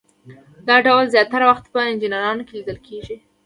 دا 0.67 0.75
ډول 0.85 1.05
زیاتره 1.15 1.45
وخت 1.51 1.65
په 1.73 1.79
انجینرانو 1.89 2.43
کې 2.47 2.53
لیدل 2.57 2.77
کیږي. 2.87 3.17